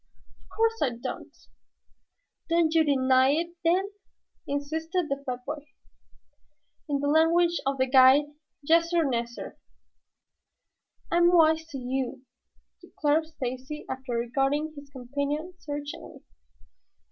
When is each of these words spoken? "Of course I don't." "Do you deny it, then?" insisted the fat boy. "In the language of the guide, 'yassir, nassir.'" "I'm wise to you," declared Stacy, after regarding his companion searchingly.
"Of 0.49 0.55
course 0.57 0.81
I 0.81 0.89
don't." 0.99 1.37
"Do 2.49 2.67
you 2.71 2.83
deny 2.83 3.33
it, 3.33 3.49
then?" 3.63 3.91
insisted 4.47 5.09
the 5.09 5.21
fat 5.27 5.45
boy. 5.45 5.63
"In 6.89 7.01
the 7.01 7.07
language 7.07 7.59
of 7.67 7.77
the 7.77 7.85
guide, 7.85 8.23
'yassir, 8.63 9.03
nassir.'" 9.07 9.57
"I'm 11.11 11.31
wise 11.31 11.67
to 11.67 11.77
you," 11.77 12.23
declared 12.81 13.27
Stacy, 13.27 13.85
after 13.87 14.13
regarding 14.13 14.73
his 14.75 14.89
companion 14.89 15.53
searchingly. 15.59 16.23